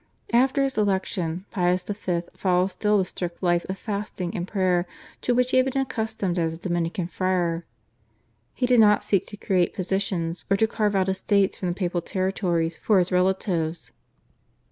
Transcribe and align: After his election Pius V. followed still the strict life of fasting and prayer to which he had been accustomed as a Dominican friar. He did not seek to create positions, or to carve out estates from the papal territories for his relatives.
After 0.33 0.63
his 0.63 0.79
election 0.79 1.45
Pius 1.51 1.83
V. 1.83 2.21
followed 2.35 2.71
still 2.71 2.97
the 2.97 3.05
strict 3.05 3.43
life 3.43 3.67
of 3.69 3.77
fasting 3.77 4.35
and 4.35 4.47
prayer 4.47 4.87
to 5.21 5.35
which 5.35 5.51
he 5.51 5.57
had 5.57 5.67
been 5.71 5.79
accustomed 5.83 6.39
as 6.39 6.55
a 6.55 6.57
Dominican 6.57 7.05
friar. 7.07 7.65
He 8.55 8.65
did 8.65 8.79
not 8.79 9.03
seek 9.03 9.27
to 9.27 9.37
create 9.37 9.75
positions, 9.75 10.43
or 10.49 10.57
to 10.57 10.65
carve 10.65 10.95
out 10.95 11.07
estates 11.07 11.55
from 11.59 11.67
the 11.67 11.75
papal 11.75 12.01
territories 12.01 12.79
for 12.79 12.97
his 12.97 13.11
relatives. 13.11 13.91